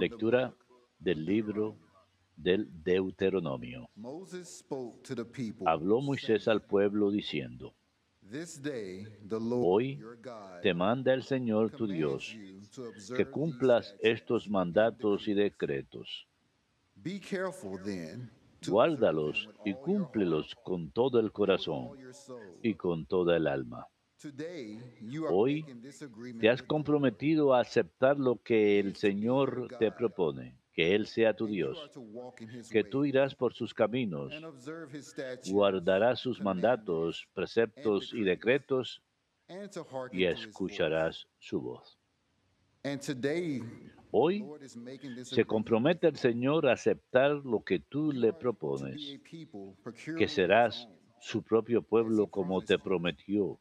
Lectura 0.00 0.54
del 0.98 1.22
libro 1.22 1.76
del 2.34 2.66
Deuteronomio. 2.82 3.90
Moses 3.94 4.48
spoke 4.48 5.02
to 5.02 5.14
the 5.14 5.24
people. 5.24 5.66
Habló 5.68 6.00
Moisés 6.00 6.48
al 6.48 6.62
pueblo 6.62 7.10
diciendo, 7.10 7.74
This 8.30 8.62
day 8.62 9.04
the 9.28 9.38
Lord 9.38 9.64
Hoy 9.66 10.00
te 10.62 10.72
manda 10.72 11.12
el 11.12 11.22
Señor 11.22 11.72
tu 11.72 11.86
Dios 11.86 12.34
que 13.14 13.26
cumplas 13.26 13.94
estos 14.00 14.48
mandatos 14.48 15.28
y 15.28 15.34
decretos. 15.34 16.26
Be 16.96 17.20
careful 17.20 17.78
then 17.84 18.30
to 18.62 18.72
Guárdalos 18.72 19.50
y 19.66 19.74
cúmplelos 19.74 20.54
con 20.64 20.90
todo 20.90 21.20
el 21.20 21.32
corazón 21.32 21.98
y 22.62 22.72
con 22.74 23.04
toda 23.04 23.36
el 23.36 23.46
alma. 23.46 23.86
Hoy 25.30 25.64
Te 26.40 26.48
has 26.48 26.62
comprometido 26.62 27.54
a 27.54 27.60
aceptar 27.60 28.18
lo 28.18 28.42
que 28.42 28.78
el 28.78 28.96
Señor 28.96 29.68
te 29.78 29.90
propone, 29.90 30.56
que 30.72 30.94
Él 30.94 31.06
sea 31.06 31.34
tu 31.34 31.46
Dios, 31.46 31.90
que 32.70 32.84
tú 32.84 33.04
irás 33.04 33.34
por 33.34 33.54
sus 33.54 33.74
caminos, 33.74 34.32
guardarás 35.48 36.20
sus 36.20 36.40
mandatos, 36.40 37.28
preceptos 37.34 38.12
y 38.12 38.22
decretos 38.22 39.02
y 40.12 40.24
escucharás 40.24 41.26
su 41.38 41.60
voz. 41.60 41.98
Hoy 44.10 44.44
se 45.22 45.44
compromete 45.44 46.08
el 46.08 46.16
Señor 46.16 46.68
a 46.68 46.72
aceptar 46.72 47.30
lo 47.44 47.62
que 47.62 47.78
tú 47.78 48.12
le 48.12 48.32
propones, 48.32 49.20
que 50.18 50.28
serás 50.28 50.88
su 51.20 51.42
propio 51.42 51.82
pueblo 51.82 52.26
como 52.26 52.60
te 52.60 52.78
prometió, 52.78 53.60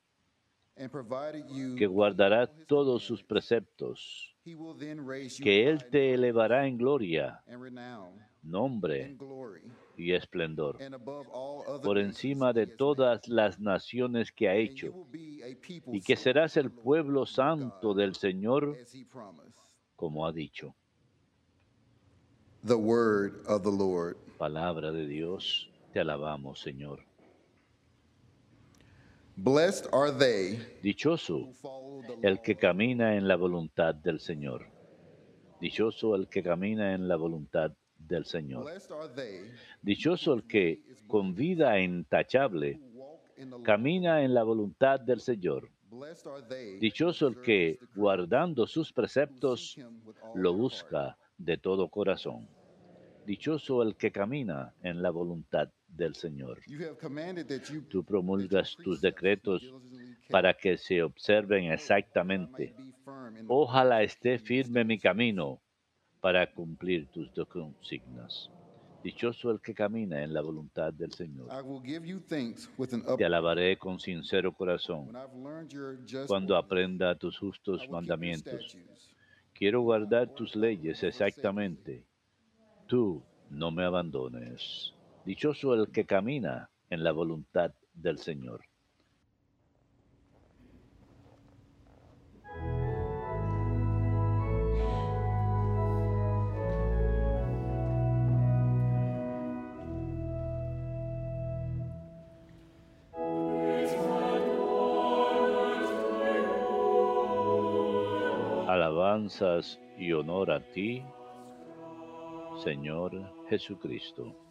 que 0.76 1.88
guardará 1.88 2.48
todos 2.66 3.04
sus 3.04 3.24
preceptos, 3.24 4.36
que 5.44 5.70
Él 5.70 5.90
te 5.90 6.14
elevará 6.14 6.68
en 6.68 6.78
gloria, 6.78 7.44
nombre 8.42 9.16
y 9.98 10.14
esplendor. 10.14 10.78
por 11.84 11.98
encima 11.98 12.54
de 12.54 12.68
todas 12.68 13.28
las 13.28 13.60
naciones 13.60 14.32
que 14.32 14.50
ha 14.50 14.56
hecho, 14.56 15.08
y 15.14 16.02
que 16.02 16.16
serás 16.16 16.58
el 16.58 16.72
pueblo 16.72 17.26
santo 17.26 17.94
del 17.94 18.16
Señor, 18.16 18.78
como 19.96 20.26
ha 20.26 20.32
dicho. 20.32 20.76
The 22.64 22.76
word 22.76 23.44
of 23.48 23.64
the 23.64 23.72
Lord. 23.72 24.18
Palabra 24.38 24.92
de 24.92 25.08
Dios, 25.08 25.70
te 25.94 26.00
alabamos, 26.00 26.60
Señor. 26.60 27.11
Blessed 29.44 29.88
are 29.92 30.12
they 30.12 30.60
Dichoso 30.84 31.52
el 32.22 32.42
que 32.44 32.56
camina 32.56 33.16
en 33.18 33.28
la 33.28 33.36
voluntad 33.36 33.96
del 33.96 34.20
Señor. 34.20 34.68
Dichoso 35.60 36.14
el 36.16 36.28
que 36.28 36.44
camina 36.44 36.94
en 36.94 37.08
la 37.08 37.16
voluntad 37.16 37.72
del 37.98 38.26
Señor. 38.26 38.66
Blessed 38.66 38.92
are 38.92 39.10
they 39.16 39.52
Dichoso 39.82 40.36
el 40.36 40.44
que, 40.46 40.84
con 41.08 41.34
vida 41.34 41.80
intachable, 41.80 42.80
camina 43.64 44.22
en 44.22 44.36
la 44.36 44.44
voluntad 44.44 45.00
del 45.00 45.22
Señor. 45.22 45.72
Blessed 45.90 46.28
are 46.28 46.44
they 46.48 46.78
Dichoso 46.78 47.28
el 47.28 47.42
que, 47.42 47.80
guardando 47.96 48.68
sus 48.68 48.94
preceptos, 48.94 49.76
lo 50.36 50.54
busca 50.54 51.18
de 51.40 51.58
todo 51.58 51.90
corazón. 51.90 52.48
Dichoso 53.26 53.82
el 53.82 53.96
que 53.96 54.12
camina 54.12 54.76
en 54.84 55.02
la 55.02 55.10
voluntad 55.10 55.68
del 55.92 56.16
Señor. 56.16 56.60
Tú 57.90 58.04
promulgas 58.04 58.76
tus 58.78 59.02
decretos 59.02 59.74
para 60.30 60.54
que 60.54 60.78
se 60.78 61.04
observen 61.04 61.72
exactamente. 61.72 62.74
Ojalá 63.48 64.04
esté 64.04 64.40
firme 64.40 64.84
mi 64.84 64.98
camino 65.00 65.62
para 66.20 66.52
cumplir 66.52 67.08
tus 67.10 67.30
consignas. 67.48 68.50
Dichoso 69.04 69.50
el 69.50 69.60
que 69.60 69.74
camina 69.74 70.24
en 70.24 70.32
la 70.32 70.42
voluntad 70.42 70.94
del 70.94 71.12
Señor. 71.12 71.50
Te 73.18 73.26
alabaré 73.26 73.78
con 73.78 74.00
sincero 74.00 74.54
corazón 74.54 75.12
cuando 76.28 76.56
aprenda 76.56 77.16
tus 77.16 77.40
justos 77.40 77.90
mandamientos. 77.90 78.78
Quiero 79.54 79.82
guardar 79.82 80.34
tus 80.34 80.56
leyes 80.56 81.02
exactamente. 81.04 82.06
Tú 82.88 83.24
no 83.50 83.72
me 83.72 83.84
abandones. 83.84 84.94
Dichoso 85.24 85.76
el 85.76 85.92
que 85.92 86.06
camina 86.06 86.72
en 86.90 87.04
la 87.04 87.12
voluntad 87.12 87.72
del 87.94 88.18
Señor. 88.18 88.62
Alabanzas 108.68 109.80
y 110.00 110.14
honor 110.14 110.50
a 110.50 110.62
ti, 110.72 111.04
Señor 112.64 113.12
Jesucristo. 113.50 114.51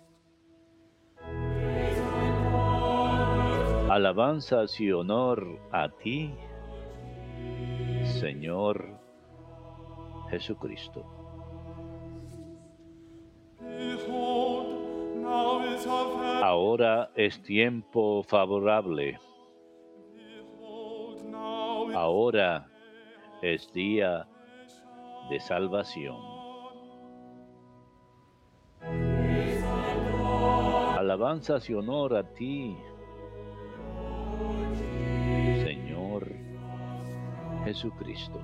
Alabanzas 3.90 4.80
y 4.80 4.92
honor 4.92 5.58
a 5.72 5.88
ti, 5.88 6.32
Señor 8.04 8.86
Jesucristo. 10.30 11.04
Ahora 16.40 17.10
es 17.16 17.42
tiempo 17.42 18.22
favorable, 18.22 19.18
ahora 21.92 22.68
es 23.42 23.72
día 23.72 24.28
de 25.30 25.40
salvación. 25.40 26.16
Alabanzas 30.96 31.68
y 31.68 31.74
honor 31.74 32.14
a 32.14 32.22
ti, 32.22 32.76
Señor 35.64 36.32
Jesucristo. 37.64 38.40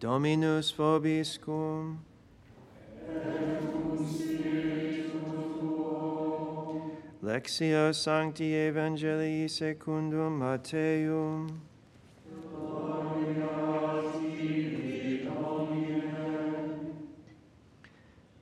Dominus. 0.00 0.74
Lectio 7.22 7.92
Sancti 7.94 8.52
Evangelii 8.52 9.48
secundum. 9.48 10.42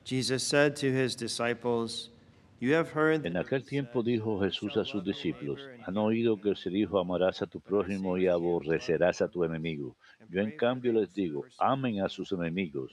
Jesus 0.03 0.43
said 0.43 0.75
to 0.77 0.91
his 0.91 1.15
disciples, 1.15 2.09
En 2.63 3.39
aquel 3.39 3.65
tiempo 3.65 4.03
dijo 4.03 4.37
"You 4.37 4.45
Jesús 4.45 4.77
a 4.77 4.85
sus 4.85 5.03
discípulos, 5.03 5.67
han 5.87 5.97
oído 5.97 6.39
que 6.39 6.55
se 6.55 6.69
dijo, 6.69 6.99
amarás 6.99 7.41
a 7.41 7.47
tu 7.47 7.59
prójimo 7.59 8.19
y 8.19 8.27
aborrecerás 8.27 9.23
a 9.23 9.29
tu 9.29 9.45
enemigo. 9.45 9.97
Yo 10.29 10.43
en 10.43 10.55
cambio 10.59 10.93
les 10.93 11.15
digo, 11.15 11.47
amen 11.59 12.03
a 12.03 12.11
sus 12.11 12.33
enemigos, 12.33 12.93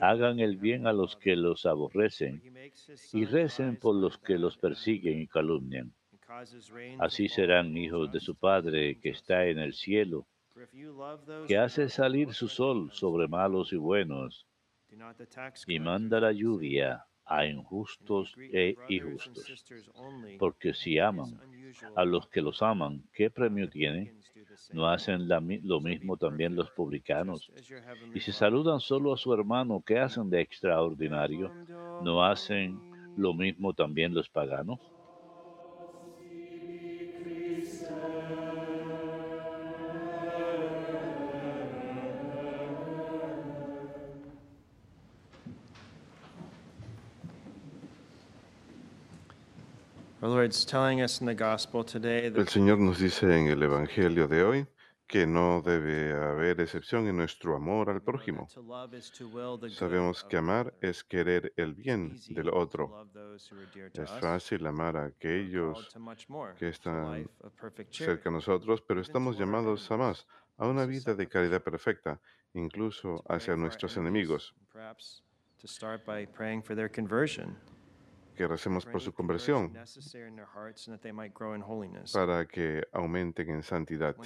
hagan 0.00 0.40
el 0.40 0.56
bien 0.56 0.88
a 0.88 0.92
los 0.92 1.14
que 1.14 1.36
los 1.36 1.66
aborrecen 1.66 2.42
y 3.12 3.24
recen 3.26 3.76
por 3.76 3.94
los 3.94 4.18
que 4.18 4.38
los 4.38 4.58
persiguen 4.58 5.20
y 5.20 5.28
calumnian. 5.28 5.94
Así 6.98 7.28
serán 7.28 7.76
hijos 7.76 8.10
de 8.10 8.18
su 8.18 8.34
Padre 8.34 8.98
que 9.00 9.10
está 9.10 9.46
en 9.46 9.60
el 9.60 9.72
cielo, 9.72 10.26
que 11.46 11.58
hace 11.58 11.88
salir 11.88 12.34
su 12.34 12.48
sol 12.48 12.90
sobre 12.90 13.28
malos 13.28 13.72
y 13.72 13.76
buenos 13.76 14.48
y 15.68 15.78
manda 15.78 16.18
la 16.20 16.32
lluvia 16.32 17.04
a 17.26 17.46
injustos 17.46 18.38
e 18.50 18.80
injustos. 18.86 19.58
Porque 20.38 20.74
si 20.74 20.98
aman 20.98 21.42
a 21.94 22.04
los 22.04 22.28
que 22.28 22.42
los 22.42 22.62
aman, 22.62 23.04
¿qué 23.12 23.30
premio 23.30 23.68
tienen? 23.68 24.12
¿No 24.70 24.88
hacen 24.88 25.28
la 25.28 25.40
lo 25.62 25.80
mismo 25.80 26.16
también 26.18 26.56
los 26.56 26.70
publicanos? 26.72 27.52
Y 28.12 28.20
si 28.20 28.32
saludan 28.32 28.80
solo 28.80 29.14
a 29.14 29.18
su 29.18 29.34
hermano, 29.34 29.82
¿qué 29.86 29.98
hacen 30.00 30.30
de 30.30 30.40
extraordinario? 30.40 31.54
¿No 31.98 32.24
hacen 32.24 32.84
lo 33.14 33.34
mismo 33.34 33.74
también 33.74 34.14
los 34.14 34.30
paganos? 34.30 34.93
El 52.38 52.48
Señor 52.48 52.78
nos 52.78 52.98
dice 52.98 53.26
en 53.26 53.48
el 53.48 53.62
Evangelio 53.62 54.26
de 54.26 54.42
hoy 54.42 54.66
que 55.06 55.26
no 55.26 55.60
debe 55.60 56.14
haber 56.14 56.62
excepción 56.62 57.06
en 57.06 57.18
nuestro 57.18 57.54
amor 57.54 57.90
al 57.90 58.00
prójimo. 58.00 58.48
Sabemos 59.68 60.24
que 60.24 60.38
amar 60.38 60.72
es 60.80 61.04
querer 61.04 61.52
el 61.58 61.74
bien 61.74 62.18
del 62.30 62.48
otro. 62.48 63.06
Es 63.92 64.10
fácil 64.18 64.66
amar 64.66 64.96
a 64.96 65.04
aquellos 65.04 65.94
que 66.58 66.70
están 66.70 67.28
cerca 67.90 68.30
de 68.30 68.34
nosotros, 68.34 68.80
pero 68.80 69.02
estamos 69.02 69.38
llamados 69.38 69.90
a 69.90 69.98
más, 69.98 70.26
a 70.56 70.66
una 70.66 70.86
vida 70.86 71.14
de 71.14 71.28
caridad 71.28 71.62
perfecta, 71.62 72.18
incluso 72.54 73.22
hacia 73.28 73.56
nuestros 73.56 73.94
enemigos 73.98 74.54
que 78.34 78.46
recemos 78.46 78.84
por 78.84 79.00
su 79.00 79.12
conversión 79.12 79.72
para 82.12 82.46
que 82.46 82.86
aumenten 82.92 83.50
en 83.50 83.62
santidad. 83.62 84.16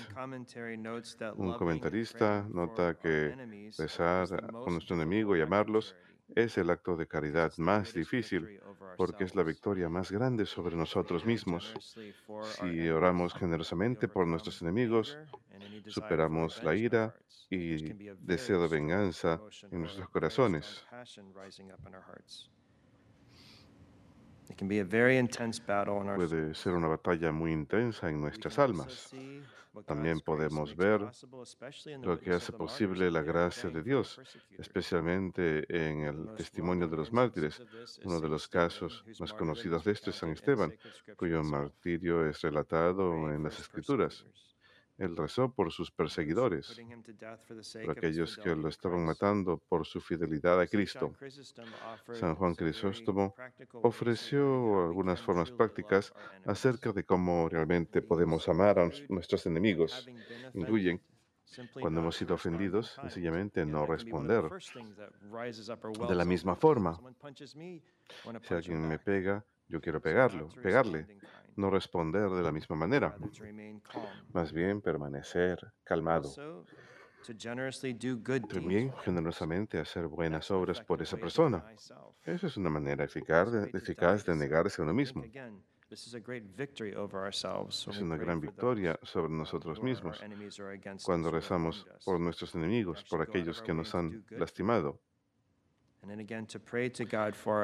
Un 1.36 1.54
comentarista 1.54 2.46
nota 2.48 2.94
que 2.94 3.72
rezar 3.78 4.28
a 4.34 4.70
nuestro 4.70 4.96
enemigo 4.96 5.36
y 5.36 5.40
amarlos 5.40 5.94
es 6.34 6.58
el 6.58 6.70
acto 6.70 6.96
de 6.96 7.06
caridad 7.06 7.52
más 7.58 7.94
difícil 7.94 8.60
porque 8.96 9.24
es 9.24 9.34
la 9.34 9.42
victoria 9.42 9.88
más 9.88 10.10
grande 10.10 10.44
sobre 10.44 10.76
nosotros 10.76 11.24
mismos. 11.24 11.74
Si 12.42 12.88
oramos 12.88 13.32
generosamente 13.34 14.08
por 14.08 14.26
nuestros 14.26 14.60
enemigos, 14.62 15.16
superamos 15.86 16.62
la 16.62 16.74
ira 16.74 17.14
y 17.50 17.92
deseo 18.14 18.60
de 18.62 18.68
venganza 18.68 19.40
en 19.70 19.80
nuestros 19.80 20.08
corazones. 20.10 20.84
Puede 26.16 26.54
ser 26.54 26.74
una 26.74 26.88
batalla 26.88 27.32
muy 27.32 27.52
intensa 27.52 28.08
en 28.08 28.20
nuestras 28.20 28.58
almas. 28.58 29.14
También 29.86 30.20
podemos 30.20 30.74
ver 30.74 31.00
lo 32.02 32.18
que 32.18 32.32
hace 32.32 32.52
posible 32.52 33.10
la 33.10 33.22
gracia 33.22 33.70
de 33.70 33.82
Dios, 33.82 34.20
especialmente 34.58 35.64
en 35.68 36.00
el 36.00 36.34
testimonio 36.34 36.88
de 36.88 36.96
los 36.96 37.12
mártires. 37.12 37.62
Uno 38.04 38.20
de 38.20 38.28
los 38.28 38.48
casos 38.48 39.04
más 39.20 39.32
conocidos 39.32 39.84
de 39.84 39.92
esto 39.92 40.10
es 40.10 40.16
San 40.16 40.30
Esteban, 40.30 40.72
cuyo 41.16 41.42
martirio 41.44 42.26
es 42.26 42.40
relatado 42.40 43.32
en 43.32 43.42
las 43.42 43.58
Escrituras. 43.60 44.24
Él 44.98 45.16
rezó 45.16 45.52
por 45.52 45.70
sus 45.72 45.90
perseguidores, 45.92 46.80
por 47.84 47.96
aquellos 47.96 48.36
que 48.36 48.54
lo 48.56 48.68
estaban 48.68 49.04
matando 49.04 49.62
por 49.68 49.86
su 49.86 50.00
fidelidad 50.00 50.60
a 50.60 50.66
Cristo. 50.66 51.14
San 52.12 52.34
Juan 52.34 52.54
Crisóstomo 52.56 53.34
ofreció 53.82 54.86
algunas 54.86 55.22
formas 55.22 55.52
prácticas 55.52 56.12
acerca 56.44 56.92
de 56.92 57.04
cómo 57.04 57.48
realmente 57.48 58.02
podemos 58.02 58.48
amar 58.48 58.80
a 58.80 58.90
nuestros 59.08 59.46
enemigos. 59.46 60.08
Incluyen 60.54 61.00
cuando 61.80 62.00
hemos 62.00 62.16
sido 62.16 62.34
ofendidos, 62.34 62.98
sencillamente 63.00 63.64
no 63.64 63.86
responder 63.86 64.44
de 66.08 66.14
la 66.14 66.24
misma 66.24 66.56
forma. 66.56 67.00
Si 68.42 68.54
alguien 68.54 68.86
me 68.86 68.98
pega, 68.98 69.44
yo 69.68 69.80
quiero 69.80 70.00
pegarlo, 70.00 70.48
pegarle 70.62 71.06
no 71.58 71.70
responder 71.70 72.30
de 72.30 72.42
la 72.42 72.52
misma 72.52 72.76
manera, 72.76 73.16
más 74.32 74.52
bien 74.52 74.80
permanecer 74.80 75.72
calmado. 75.84 76.30
También 78.48 78.92
generosamente 79.04 79.78
hacer 79.78 80.06
buenas 80.06 80.50
obras 80.50 80.80
por 80.80 81.02
esa 81.02 81.16
persona. 81.16 81.64
Esa 82.24 82.46
es 82.46 82.56
una 82.56 82.70
manera 82.70 83.04
eficaz 83.04 83.52
de, 83.52 84.36
negarse 84.36 84.80
a 84.80 84.84
uno 84.84 84.94
mismo. 84.94 85.24
Es 85.90 86.14
una 88.00 88.16
gran 88.16 88.40
victoria 88.40 88.98
sobre 89.02 89.32
nosotros 89.32 89.82
mismos 89.82 90.22
cuando 91.02 91.30
rezamos 91.30 91.86
por 92.04 92.20
nuestros 92.20 92.54
enemigos, 92.54 93.04
por 93.10 93.22
aquellos 93.22 93.62
que 93.62 93.74
nos 93.74 93.94
han 93.94 94.24
lastimado 94.30 95.00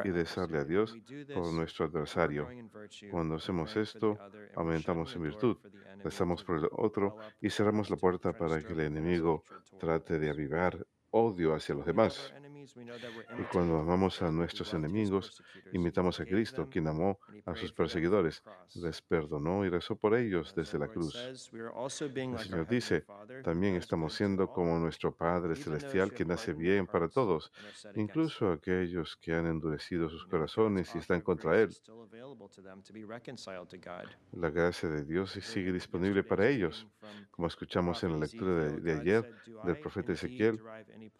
y 0.04 0.10
rezarle 0.10 0.58
a 0.58 0.64
Dios 0.64 0.96
por 1.32 1.52
nuestro 1.52 1.86
adversario. 1.86 2.48
Cuando 3.10 3.36
hacemos 3.36 3.76
esto, 3.76 4.18
aumentamos 4.54 5.14
en 5.16 5.22
virtud, 5.22 5.56
rezamos 6.02 6.44
por 6.44 6.58
el 6.58 6.68
otro 6.72 7.16
y 7.40 7.50
cerramos 7.50 7.90
la 7.90 7.96
puerta 7.96 8.32
para 8.32 8.62
que 8.62 8.72
el 8.72 8.80
enemigo 8.80 9.44
trate 9.78 10.18
de 10.18 10.30
avivar 10.30 10.86
odio 11.10 11.54
hacia 11.54 11.74
los 11.74 11.86
demás. 11.86 12.32
Y 13.38 13.42
cuando 13.52 13.78
amamos 13.78 14.22
a 14.22 14.30
nuestros 14.30 14.72
enemigos, 14.74 15.42
imitamos 15.72 16.20
a 16.20 16.24
Cristo, 16.24 16.68
quien 16.70 16.86
amó 16.88 17.18
a 17.44 17.54
sus 17.54 17.72
perseguidores, 17.72 18.42
les 18.74 19.02
perdonó 19.02 19.64
y 19.64 19.68
rezó 19.68 19.96
por 19.96 20.14
ellos 20.14 20.54
desde 20.54 20.78
la 20.78 20.88
cruz. 20.88 21.14
El 21.16 21.36
Señor 21.36 22.66
dice, 22.68 23.04
también 23.42 23.76
estamos 23.76 24.14
siendo 24.14 24.48
como 24.48 24.78
nuestro 24.78 25.14
Padre 25.14 25.56
Celestial, 25.56 26.12
quien 26.12 26.30
hace 26.32 26.52
bien 26.52 26.86
para 26.86 27.08
todos, 27.08 27.52
incluso 27.94 28.50
aquellos 28.50 29.16
que 29.16 29.34
han 29.34 29.46
endurecido 29.46 30.08
sus 30.08 30.26
corazones 30.26 30.94
y 30.94 30.98
están 30.98 31.20
contra 31.20 31.60
Él. 31.60 31.70
La 34.32 34.50
gracia 34.50 34.88
de 34.88 35.04
Dios 35.04 35.32
sigue 35.32 35.72
disponible 35.72 36.22
para 36.22 36.48
ellos. 36.48 36.86
Como 37.30 37.48
escuchamos 37.48 38.02
en 38.04 38.12
la 38.12 38.18
lectura 38.18 38.64
de, 38.64 38.80
de 38.80 38.92
ayer 39.00 39.34
del 39.64 39.78
profeta 39.78 40.12
Ezequiel, 40.12 40.60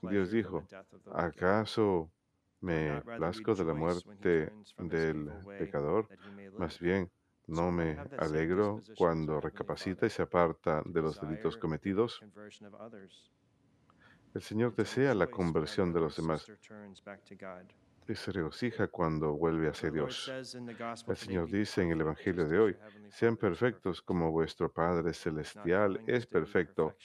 Dios 0.03 0.31
dijo, 0.31 0.67
¿a 1.13 1.31
¿Acaso 1.37 2.13
me 2.61 3.03
plazco 3.03 3.55
de 3.57 3.65
la 3.65 3.75
muerte 3.75 4.53
del 4.79 5.29
pecador? 5.59 6.09
Más 6.57 6.79
bien, 6.79 7.11
¿no 7.49 7.73
me 7.73 7.99
alegro 8.19 8.81
cuando 8.97 9.41
recapacita 9.41 10.07
y 10.07 10.11
se 10.11 10.23
aparta 10.23 10.83
de 10.87 11.03
los 11.03 11.21
delitos 11.21 11.57
cometidos? 11.57 12.21
El 14.33 14.43
Señor 14.43 14.75
desea 14.77 15.15
la 15.15 15.27
conversión 15.27 15.93
de 15.93 16.01
los 16.01 16.17
demás 16.17 16.47
y 18.09 18.15
se 18.15 18.33
regocija 18.33 18.89
cuando 18.89 19.33
vuelve 19.33 19.69
hacia 19.69 19.91
Dios. 19.91 20.29
El 20.29 21.17
Señor 21.17 21.51
dice 21.51 21.83
en 21.83 21.93
el 21.93 22.01
Evangelio 22.01 22.47
de 22.49 22.59
hoy, 22.59 22.77
sean 23.11 23.37
perfectos 23.37 24.03
como 24.03 24.31
vuestro 24.31 24.73
Padre 24.73 25.13
Celestial 25.15 26.01
es 26.07 26.27
perfecto. 26.27 26.97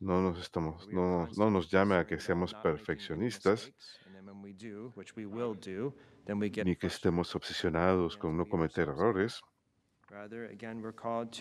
No 0.00 0.20
nos, 0.20 0.40
estamos, 0.40 0.88
no, 0.88 1.28
no 1.36 1.50
nos 1.50 1.70
llame 1.70 1.96
a 1.96 2.06
que 2.06 2.18
seamos 2.18 2.54
perfeccionistas 2.54 3.72
ni 6.64 6.76
que 6.76 6.86
estemos 6.86 7.34
obsesionados 7.34 8.16
con 8.16 8.36
no 8.36 8.46
cometer 8.46 8.88
errores. 8.88 9.40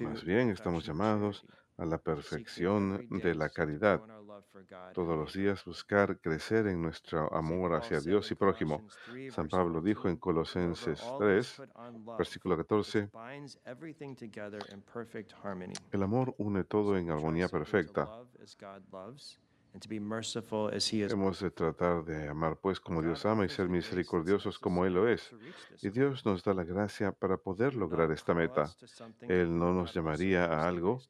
Más 0.02 0.24
bien, 0.24 0.50
estamos 0.50 0.86
llamados 0.86 1.46
a 1.78 1.86
la 1.86 1.98
perfección 1.98 3.08
de 3.10 3.36
la 3.36 3.50
caridad. 3.50 4.02
Todos 4.94 5.18
los 5.18 5.34
días 5.34 5.66
buscar 5.66 6.20
crecer 6.20 6.68
en 6.68 6.82
nuestro 6.82 7.34
amor 7.34 7.74
hacia 7.76 8.00
Dios 8.00 8.32
y 8.32 8.36
prójimo. 8.36 8.88
San 9.32 9.48
Pablo 9.48 9.82
dijo 9.82 10.10
en 10.10 10.18
Colosenses 10.18 11.04
3, 11.18 11.62
versículo 12.18 12.58
14, 12.58 13.10
el 15.92 16.04
amor 16.04 16.36
une 16.38 16.64
todo 16.64 16.98
en 16.98 17.10
armonía 17.10 17.48
perfecta. 17.48 18.10
Hemos 21.12 21.40
de 21.40 21.52
tratar 21.52 22.04
de 22.06 22.28
amar 22.28 22.58
pues 22.58 22.80
como 22.80 23.02
Dios 23.02 23.26
ama 23.26 23.46
y 23.46 23.50
ser 23.50 23.70
misericordiosos 23.70 24.60
como 24.60 24.86
Él 24.86 24.94
lo 24.94 25.08
es. 25.08 25.36
Y 25.82 25.90
Dios 25.90 26.26
nos 26.26 26.44
da 26.44 26.54
la 26.54 26.64
gracia 26.64 27.12
para 27.12 27.38
poder 27.38 27.74
lograr 27.76 28.12
esta 28.12 28.34
meta. 28.34 28.72
Él 29.22 29.58
no 29.58 29.74
nos 29.74 29.94
llamaría 29.94 30.46
a 30.46 30.68
algo 30.68 31.02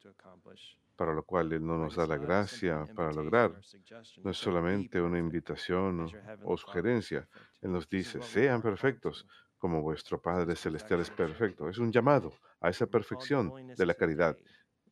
para 0.96 1.12
lo 1.12 1.24
cual 1.24 1.52
Él 1.52 1.66
no 1.66 1.76
nos 1.76 1.96
da 1.96 2.06
la 2.06 2.16
gracia 2.16 2.86
para 2.94 3.12
lograr. 3.12 3.52
No 4.22 4.30
es 4.30 4.36
solamente 4.38 5.00
una 5.00 5.18
invitación 5.18 6.06
o 6.42 6.56
sugerencia. 6.56 7.28
Él 7.60 7.72
nos 7.72 7.88
dice, 7.88 8.22
sean 8.22 8.62
perfectos 8.62 9.26
como 9.58 9.80
vuestro 9.80 10.20
Padre 10.20 10.56
Celestial 10.56 11.00
es 11.00 11.10
perfecto. 11.10 11.68
Es 11.68 11.78
un 11.78 11.90
llamado 11.90 12.34
a 12.60 12.68
esa 12.68 12.86
perfección 12.86 13.50
de 13.74 13.86
la 13.86 13.94
caridad. 13.94 14.36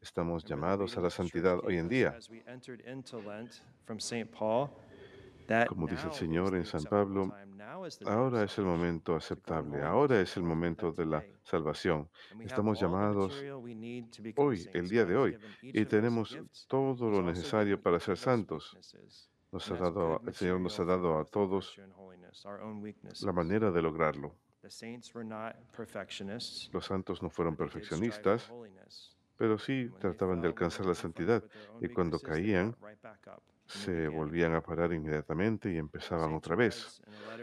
Estamos 0.02 0.44
llamados 0.44 0.98
a 0.98 1.00
la 1.00 1.10
santidad 1.10 1.60
hoy 1.62 1.78
en 1.78 1.88
día. 1.88 2.18
Como 5.68 5.86
dice 5.86 6.06
el 6.06 6.12
Señor 6.12 6.56
en 6.56 6.64
San 6.64 6.82
Pablo, 6.82 7.32
ahora 8.04 8.42
es 8.42 8.58
el 8.58 8.64
momento 8.64 9.14
aceptable, 9.14 9.80
ahora 9.82 10.20
es 10.20 10.36
el 10.36 10.42
momento 10.42 10.90
de 10.90 11.06
la 11.06 11.24
salvación. 11.44 12.08
Estamos 12.40 12.80
llamados 12.80 13.40
hoy, 14.36 14.68
el 14.72 14.88
día 14.88 15.04
de 15.04 15.16
hoy, 15.16 15.38
y 15.62 15.84
tenemos 15.84 16.36
todo 16.66 17.08
lo 17.08 17.22
necesario 17.22 17.80
para 17.80 18.00
ser 18.00 18.16
santos. 18.16 18.76
Nos 19.52 19.70
ha 19.70 19.76
dado, 19.76 20.20
el 20.26 20.34
Señor 20.34 20.60
nos 20.60 20.80
ha 20.80 20.84
dado 20.84 21.18
a 21.18 21.24
todos 21.24 21.80
la 23.22 23.32
manera 23.32 23.70
de 23.70 23.82
lograrlo. 23.82 24.34
Los 26.72 26.84
santos 26.86 27.22
no 27.22 27.30
fueron 27.30 27.56
perfeccionistas, 27.56 28.50
pero 29.42 29.58
sí 29.58 29.90
trataban 29.98 30.40
de 30.40 30.46
alcanzar 30.46 30.86
la 30.86 30.94
santidad 30.94 31.42
y 31.80 31.88
cuando 31.88 32.20
caían 32.20 32.76
se 33.66 34.06
volvían 34.06 34.54
a 34.54 34.60
parar 34.60 34.92
inmediatamente 34.92 35.72
y 35.72 35.78
empezaban 35.78 36.32
otra 36.32 36.54
vez. 36.54 37.02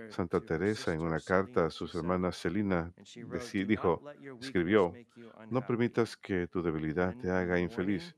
Santa 0.09 0.39
Teresa 0.39 0.93
en 0.93 1.01
una 1.01 1.19
carta 1.19 1.65
a 1.65 1.69
sus 1.69 1.93
hermanas 1.95 2.37
Celina 2.41 2.93
dijo, 3.67 4.01
escribió, 4.39 4.93
no 5.49 5.59
permitas 5.67 6.15
que 6.15 6.47
tu 6.47 6.63
debilidad 6.63 7.13
te 7.17 7.31
haga 7.31 7.59
infeliz. 7.59 8.15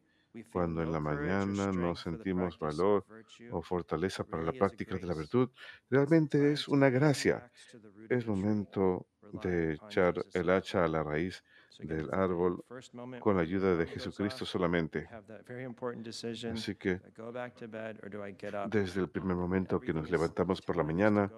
Cuando 0.51 0.83
en 0.83 0.91
la 0.91 0.99
mañana 0.99 1.71
no 1.71 1.95
sentimos 1.95 2.59
valor 2.59 3.03
o 3.49 3.63
fortaleza 3.63 4.23
para 4.23 4.43
la 4.43 4.53
práctica 4.53 4.95
de 4.95 5.07
la 5.07 5.15
virtud, 5.15 5.49
realmente 5.89 6.51
es 6.51 6.67
una 6.67 6.91
gracia. 6.91 7.51
Es 8.09 8.27
momento 8.27 9.07
de 9.41 9.73
echar 9.73 10.23
el 10.33 10.51
hacha 10.51 10.85
a 10.85 10.87
la 10.87 11.01
raíz 11.01 11.43
del 11.79 12.13
árbol 12.13 12.63
con 13.19 13.35
la 13.35 13.41
ayuda 13.41 13.75
de 13.75 13.85
Jesucristo 13.87 14.45
solamente. 14.45 15.07
Así 16.51 16.75
que 16.75 16.99
desde 18.69 19.01
el 19.01 19.09
primer 19.09 19.35
momento 19.35 19.79
que 19.79 19.93
nos 19.93 20.09
levantamos 20.09 20.61
por 20.61 20.75
la 20.75 20.83
mañana, 20.83 21.31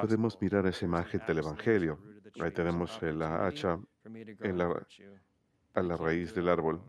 podemos 0.00 0.40
mirar 0.40 0.66
esa 0.66 0.84
imagen 0.84 1.20
del 1.26 1.38
Evangelio. 1.38 1.98
Ahí 2.40 2.50
tenemos 2.52 3.02
el 3.02 3.22
hacha 3.22 3.78
en 4.04 4.58
la, 4.58 4.86
a 5.74 5.82
la 5.82 5.96
raíz 5.96 6.34
del 6.34 6.48
árbol. 6.48 6.82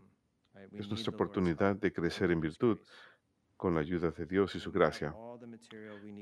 Es 0.72 0.88
nuestra 0.88 1.12
oportunidad 1.12 1.76
de 1.76 1.92
crecer 1.92 2.30
en 2.30 2.40
virtud 2.40 2.78
con 3.56 3.74
la 3.74 3.80
ayuda 3.80 4.10
de 4.10 4.26
Dios 4.26 4.54
y 4.54 4.60
su 4.60 4.70
gracia. 4.70 5.14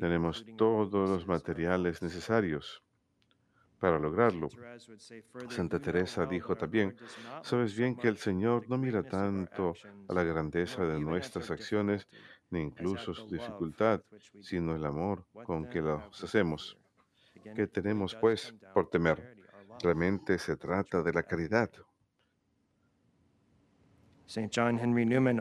Tenemos 0.01 0.45
todos 0.57 1.11
los 1.11 1.27
materiales 1.27 2.03
necesarios 2.03 2.83
para 3.79 3.99
lograrlo. 3.99 4.49
Santa 5.49 5.79
Teresa 5.79 6.27
dijo 6.27 6.57
también, 6.57 6.97
sabes 7.43 7.77
bien 7.77 7.97
que 7.97 8.09
el 8.09 8.17
Señor 8.17 8.69
no 8.69 8.79
mira 8.79 9.03
tanto 9.03 9.75
a 10.09 10.13
la 10.13 10.25
grandeza 10.25 10.85
de 10.85 10.99
nuestras 10.99 11.51
acciones 11.51 12.07
ni 12.51 12.61
incluso 12.61 13.15
su 13.15 13.29
dificultad, 13.29 14.03
sino 14.41 14.75
el 14.75 14.85
amor 14.85 15.25
con 15.45 15.69
que 15.69 15.83
las 15.83 16.23
hacemos. 16.23 16.79
¿Qué 17.55 17.67
tenemos, 17.67 18.15
pues, 18.15 18.55
por 18.75 18.89
temer? 18.89 19.37
Realmente 19.83 20.39
se 20.39 20.57
trata 20.57 21.03
de 21.03 21.13
la 21.13 21.23
caridad. 21.23 21.71
San 24.27 24.51
Juan 24.51 24.79
Henry 24.79 25.07
Newman 25.07 25.41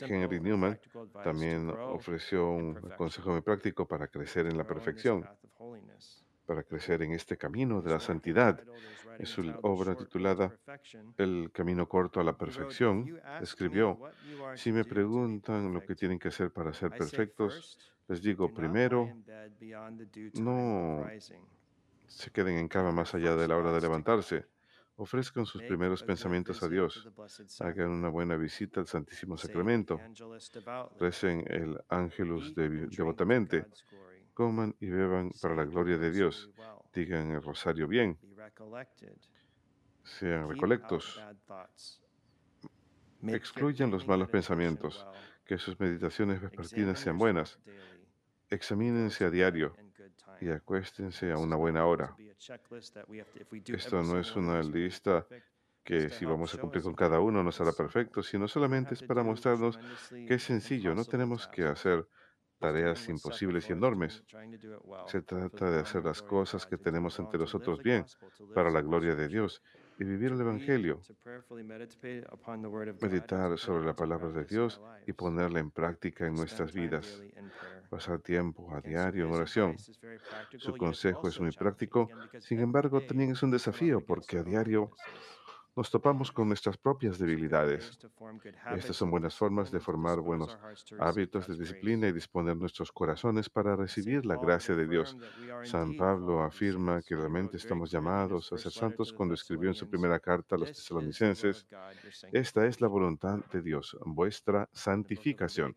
Henry 0.00 0.40
Newman 0.40 0.78
también 1.24 1.70
ofreció 1.70 2.50
un 2.50 2.74
consejo 2.96 3.32
muy 3.32 3.40
práctico 3.40 3.84
para 3.86 4.06
crecer 4.06 4.46
en 4.46 4.56
la 4.56 4.64
perfección, 4.64 5.26
para 6.48 6.62
crecer 6.62 7.02
en 7.02 7.12
este 7.12 7.36
camino 7.36 7.82
de 7.82 7.90
la 7.90 8.00
santidad. 8.00 8.58
Es 9.18 9.28
su 9.28 9.42
obra 9.60 9.94
titulada 9.94 10.58
El 11.18 11.50
camino 11.52 11.86
corto 11.86 12.20
a 12.20 12.24
la 12.24 12.38
perfección. 12.38 13.20
Escribió, 13.42 14.00
si 14.54 14.72
me 14.72 14.86
preguntan 14.86 15.74
lo 15.74 15.82
que 15.82 15.94
tienen 15.94 16.18
que 16.18 16.28
hacer 16.28 16.50
para 16.50 16.72
ser 16.72 16.90
perfectos, 16.92 17.78
les 18.08 18.22
digo 18.22 18.50
primero, 18.54 19.14
no 20.40 21.06
se 22.06 22.30
queden 22.30 22.56
en 22.56 22.68
cama 22.68 22.92
más 22.92 23.14
allá 23.14 23.36
de 23.36 23.46
la 23.46 23.58
hora 23.58 23.70
de 23.70 23.82
levantarse. 23.82 24.46
Ofrezcan 24.96 25.44
sus 25.44 25.62
primeros 25.62 26.02
pensamientos 26.02 26.62
a 26.62 26.68
Dios. 26.68 27.08
Hagan 27.60 27.90
una 27.90 28.08
buena 28.08 28.36
visita 28.36 28.80
al 28.80 28.86
Santísimo 28.86 29.36
Sacramento. 29.36 30.00
Recen 30.98 31.44
el 31.46 31.78
Ángelus 31.90 32.54
devotamente. 32.54 33.66
Coman 34.38 34.76
y 34.78 34.86
beban 34.86 35.32
para 35.42 35.56
la 35.56 35.64
gloria 35.64 35.98
de 35.98 36.12
Dios. 36.12 36.48
Digan 36.94 37.32
el 37.32 37.42
rosario 37.42 37.88
bien. 37.88 38.16
Sean 40.04 40.48
recolectos. 40.48 41.20
Excluyan 43.26 43.90
los 43.90 44.06
malos 44.06 44.28
pensamientos. 44.28 45.04
Que 45.44 45.58
sus 45.58 45.80
meditaciones 45.80 46.40
vespertinas 46.40 47.00
sean 47.00 47.18
buenas. 47.18 47.58
Examínense 48.48 49.24
a 49.24 49.30
diario 49.30 49.74
y 50.40 50.50
acuéstense 50.50 51.32
a 51.32 51.36
una 51.36 51.56
buena 51.56 51.84
hora. 51.86 52.14
Esto 53.66 54.04
no 54.04 54.20
es 54.20 54.36
una 54.36 54.62
lista 54.62 55.26
que 55.82 56.10
si 56.10 56.24
vamos 56.24 56.54
a 56.54 56.58
cumplir 56.58 56.84
con 56.84 56.94
cada 56.94 57.18
uno 57.18 57.42
nos 57.42 57.60
hará 57.60 57.72
perfecto, 57.72 58.22
sino 58.22 58.46
solamente 58.46 58.94
es 58.94 59.02
para 59.02 59.24
mostrarnos 59.24 59.80
que 60.10 60.34
es 60.34 60.44
sencillo, 60.44 60.94
no 60.94 61.04
tenemos 61.04 61.48
que 61.48 61.64
hacer 61.64 62.06
tareas 62.58 63.08
imposibles 63.08 63.68
y 63.68 63.72
enormes. 63.72 64.24
Se 65.06 65.22
trata 65.22 65.70
de 65.70 65.80
hacer 65.80 66.04
las 66.04 66.22
cosas 66.22 66.66
que 66.66 66.76
tenemos 66.76 67.18
ante 67.18 67.38
nosotros 67.38 67.82
bien, 67.82 68.04
para 68.54 68.70
la 68.70 68.82
gloria 68.82 69.14
de 69.14 69.28
Dios, 69.28 69.62
y 69.98 70.04
vivir 70.04 70.32
el 70.32 70.40
Evangelio, 70.40 71.00
meditar 73.00 73.58
sobre 73.58 73.84
la 73.84 73.94
palabra 73.94 74.28
de 74.28 74.44
Dios 74.44 74.80
y 75.06 75.12
ponerla 75.12 75.58
en 75.58 75.70
práctica 75.70 76.26
en 76.26 76.34
nuestras 76.34 76.72
vidas, 76.72 77.20
pasar 77.90 78.20
tiempo 78.20 78.72
a 78.72 78.80
diario 78.80 79.26
en 79.26 79.32
oración. 79.32 79.76
Su 80.58 80.76
consejo 80.76 81.26
es 81.26 81.40
muy 81.40 81.50
práctico, 81.50 82.08
sin 82.38 82.60
embargo 82.60 83.00
también 83.00 83.32
es 83.32 83.42
un 83.42 83.50
desafío 83.50 84.00
porque 84.04 84.38
a 84.38 84.44
diario 84.44 84.92
nos 85.78 85.92
topamos 85.92 86.32
con 86.32 86.48
nuestras 86.48 86.76
propias 86.76 87.20
debilidades. 87.20 87.96
Estas 88.74 88.96
son 88.96 89.12
buenas 89.12 89.36
formas 89.36 89.70
de 89.70 89.78
formar 89.78 90.18
buenos 90.18 90.58
hábitos 90.98 91.46
de 91.46 91.56
disciplina 91.56 92.08
y 92.08 92.12
disponer 92.12 92.56
nuestros 92.56 92.90
corazones 92.90 93.48
para 93.48 93.76
recibir 93.76 94.26
la 94.26 94.36
gracia 94.36 94.74
de 94.74 94.88
Dios. 94.88 95.16
San 95.62 95.96
Pablo 95.96 96.42
afirma 96.42 97.00
que 97.00 97.14
realmente 97.14 97.58
estamos 97.58 97.92
llamados 97.92 98.52
a 98.52 98.58
ser 98.58 98.72
santos 98.72 99.12
cuando 99.12 99.36
escribió 99.36 99.68
en 99.68 99.76
su 99.76 99.88
primera 99.88 100.18
carta 100.18 100.56
a 100.56 100.58
los 100.58 100.72
tesalonicenses, 100.72 101.64
esta 102.32 102.66
es 102.66 102.80
la 102.80 102.88
voluntad 102.88 103.38
de 103.52 103.62
Dios, 103.62 103.96
vuestra 104.04 104.68
santificación. 104.72 105.76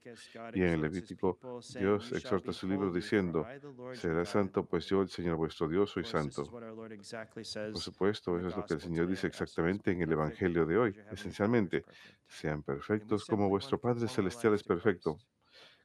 Y 0.56 0.64
en 0.64 0.70
el 0.70 0.82
Levítico, 0.82 1.38
Dios 1.78 2.12
exhorta 2.12 2.52
su 2.54 2.68
libro 2.68 2.92
diciendo, 2.92 3.46
será 3.94 4.26
santo 4.26 4.66
pues 4.66 4.88
yo, 4.88 5.04
el 5.04 5.10
Señor 5.10 5.36
vuestro 5.36 5.68
Dios, 5.68 5.92
soy 5.92 6.06
santo. 6.06 6.44
Por 6.50 7.78
supuesto, 7.78 8.40
eso 8.40 8.48
es 8.48 8.58
lo 8.58 8.66
que 8.66 8.74
el 8.74 8.82
Señor 8.82 9.06
dice 9.06 9.28
exactamente 9.28 9.91
en 9.92 10.02
el 10.02 10.12
Evangelio 10.12 10.66
de 10.66 10.78
hoy. 10.78 10.96
Esencialmente, 11.12 11.86
sean 12.28 12.64
perfectos 12.64 13.26
como 13.26 13.50
vuestro 13.50 13.80
Padre 13.80 14.08
Celestial 14.08 14.54
es 14.54 14.64
perfecto. 14.64 15.18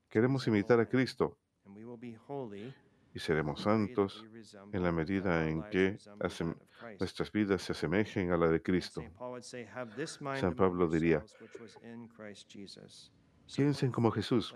Queremos 0.08 0.46
imitar 0.46 0.80
a 0.80 0.88
Cristo 0.88 1.38
y 3.12 3.18
seremos 3.18 3.62
santos 3.62 4.24
en 4.72 4.82
la 4.82 4.92
medida 4.92 5.48
en 5.48 5.62
que 5.70 5.98
nuestras 7.00 7.32
vidas 7.32 7.62
se 7.62 7.72
asemejen 7.72 8.30
a 8.30 8.36
la 8.36 8.48
de 8.48 8.62
Cristo. 8.62 9.02
San 10.38 10.54
Pablo 10.54 10.88
diría, 10.88 11.24
piensen 13.54 13.90
como 13.90 14.10
Jesús. 14.10 14.54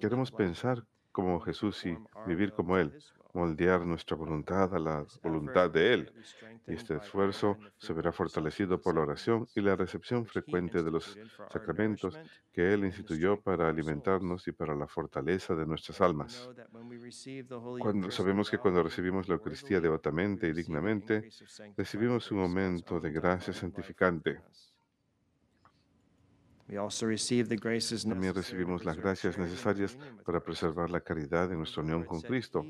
Queremos 0.00 0.30
pensar 0.32 0.84
como 1.12 1.40
Jesús 1.40 1.84
y 1.86 1.96
vivir 2.26 2.52
como 2.52 2.76
Él, 2.76 2.92
moldear 3.32 3.86
nuestra 3.86 4.16
voluntad 4.16 4.74
a 4.74 4.78
la 4.78 5.06
voluntad 5.22 5.70
de 5.70 5.94
Él. 5.94 6.12
Y 6.66 6.74
este 6.74 6.96
esfuerzo 6.96 7.58
se 7.78 7.92
verá 7.92 8.12
fortalecido 8.12 8.80
por 8.80 8.94
la 8.94 9.02
oración 9.02 9.46
y 9.54 9.60
la 9.60 9.76
recepción 9.76 10.26
frecuente 10.26 10.82
de 10.82 10.90
los 10.90 11.18
sacramentos 11.50 12.18
que 12.52 12.72
Él 12.72 12.84
instituyó 12.84 13.40
para 13.40 13.68
alimentarnos 13.68 14.46
y 14.48 14.52
para 14.52 14.74
la 14.74 14.86
fortaleza 14.86 15.54
de 15.54 15.66
nuestras 15.66 16.00
almas. 16.00 16.48
Cuando 17.80 18.10
sabemos 18.10 18.50
que 18.50 18.58
cuando 18.58 18.82
recibimos 18.82 19.28
la 19.28 19.34
Eucaristía 19.34 19.80
devotamente 19.80 20.48
y 20.48 20.52
dignamente, 20.52 21.28
recibimos 21.76 22.30
un 22.30 22.38
momento 22.38 23.00
de 23.00 23.10
gracia 23.10 23.52
santificante. 23.52 24.40
También 28.08 28.34
recibimos 28.34 28.84
las 28.84 28.96
gracias 28.96 29.36
necesarias 29.38 29.98
para 30.24 30.40
preservar 30.40 30.88
la 30.90 31.00
caridad 31.00 31.48
de 31.48 31.56
nuestra 31.56 31.82
unión 31.82 32.04
con 32.04 32.20
Cristo. 32.20 32.64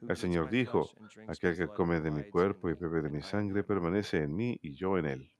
El 0.00 0.16
Señor 0.16 0.50
dijo, 0.50 0.90
aquel 1.28 1.56
que 1.56 1.68
come 1.68 2.00
de 2.00 2.10
mi 2.10 2.24
cuerpo 2.24 2.68
y 2.68 2.74
bebe 2.74 3.02
de 3.02 3.08
mi 3.08 3.22
sangre 3.22 3.62
permanece 3.62 4.18
en 4.18 4.34
mí 4.34 4.58
y 4.62 4.74
yo 4.74 4.98
en 4.98 5.06
él. 5.06 5.32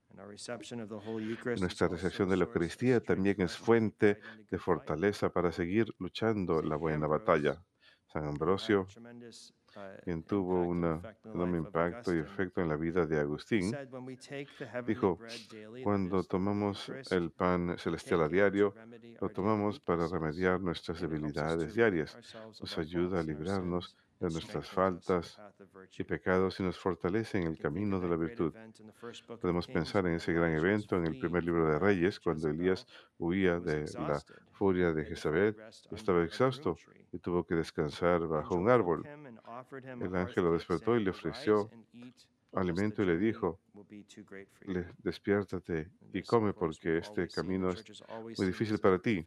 Nuestra 1.58 1.88
recepción 1.88 2.28
de 2.28 2.36
la 2.36 2.44
Eucaristía 2.44 3.00
también 3.00 3.40
es 3.42 3.56
fuente 3.56 4.18
de 4.50 4.58
fortaleza 4.58 5.30
para 5.30 5.52
seguir 5.52 5.92
luchando 5.98 6.62
la 6.62 6.76
buena 6.76 7.06
batalla. 7.06 7.62
San 8.06 8.24
Ambrosio 8.24 8.86
quien 10.04 10.22
tuvo 10.22 10.62
un 10.62 11.02
enorme 11.24 11.58
impacto 11.58 12.14
y 12.14 12.18
efecto 12.18 12.60
en 12.60 12.68
la 12.68 12.76
vida 12.76 13.06
de 13.06 13.20
Agustín, 13.20 13.76
dijo, 14.86 15.18
cuando 15.82 16.24
tomamos 16.24 16.90
el 17.10 17.30
pan 17.30 17.76
celestial 17.78 18.22
a 18.22 18.28
diario, 18.28 18.74
lo 19.20 19.28
tomamos 19.28 19.80
para 19.80 20.06
remediar 20.06 20.60
nuestras 20.60 21.00
debilidades 21.00 21.74
diarias. 21.74 22.16
Nos 22.60 22.78
ayuda 22.78 23.20
a 23.20 23.22
librarnos 23.22 23.96
de 24.20 24.30
nuestras 24.30 24.68
faltas 24.68 25.38
y 25.98 26.04
pecados 26.04 26.58
y 26.60 26.62
nos 26.62 26.78
fortalece 26.78 27.38
en 27.38 27.46
el 27.48 27.58
camino 27.58 28.00
de 28.00 28.08
la 28.08 28.16
virtud. 28.16 28.54
Podemos 29.40 29.66
pensar 29.66 30.06
en 30.06 30.14
ese 30.14 30.32
gran 30.32 30.52
evento 30.52 30.96
en 30.96 31.06
el 31.06 31.18
primer 31.18 31.44
libro 31.44 31.68
de 31.68 31.78
Reyes, 31.78 32.18
cuando 32.20 32.48
Elías 32.48 32.86
huía 33.18 33.60
de 33.60 33.84
la 33.94 34.22
furia 34.52 34.92
de 34.92 35.04
Jezabel, 35.04 35.56
estaba 35.92 36.24
exhausto 36.24 36.76
y 37.12 37.18
tuvo 37.18 37.44
que 37.44 37.54
descansar 37.54 38.26
bajo 38.26 38.54
un 38.56 38.70
árbol. 38.70 39.06
El 40.00 40.16
ángel 40.16 40.44
lo 40.44 40.52
despertó 40.52 40.96
y 40.96 41.04
le 41.04 41.10
ofreció 41.10 41.70
alimento 42.56 43.02
y 43.02 43.06
le 43.06 43.18
dijo, 43.18 43.60
"Le- 44.66 44.92
despiértate 44.98 45.92
y 46.12 46.22
come 46.24 46.52
porque 46.52 46.98
este 46.98 47.30
camino 47.30 47.70
es 47.72 47.86
muy 48.36 48.46
difícil 48.46 48.78
para 48.78 48.98
ti. 49.00 49.26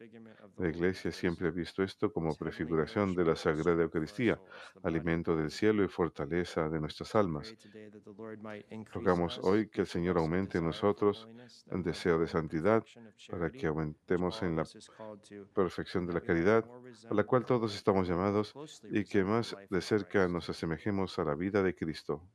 La 0.57 0.69
iglesia 0.69 1.12
siempre 1.12 1.48
ha 1.48 1.51
visto 1.51 1.83
esto 1.83 2.12
como 2.12 2.38
prefiguración 2.38 3.15
de 3.15 3.25
la 3.25 3.36
Sagrada 3.36 3.83
Eucaristía, 3.83 4.41
alimento 4.83 5.36
del 5.36 5.51
cielo 5.51 5.83
y 5.83 5.89
fortaleza 5.89 6.69
de 6.69 6.79
nuestras 6.81 7.15
almas. 7.15 7.57
Rogamos 8.93 9.39
hoy 9.43 9.69
que 9.69 9.81
el 9.81 9.88
Señor 9.88 10.17
aumente 10.17 10.59
en 10.59 10.65
nosotros 10.65 11.29
el 11.71 11.81
deseo 11.81 12.19
de 12.19 12.27
santidad 12.27 12.86
para 13.27 13.50
que 13.51 13.65
aumentemos 13.67 14.41
en 14.43 14.57
la 14.57 14.69
perfección 15.53 16.05
de 16.07 16.13
la 16.13 16.21
caridad, 16.21 16.69
a 17.09 17.13
la 17.15 17.24
cual 17.25 17.45
todos 17.45 17.75
estamos 17.75 18.07
llamados, 18.07 18.57
y 18.89 19.05
que 19.05 19.24
más 19.24 19.57
de 19.69 19.81
cerca 19.81 20.27
nos 20.27 20.50
asemejemos 20.50 21.19
a 21.19 21.25
la 21.25 21.36
vida 21.36 21.63
de 21.63 21.75
Cristo. 21.75 22.29